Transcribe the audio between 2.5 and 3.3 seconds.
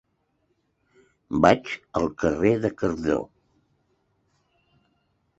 de Cardó.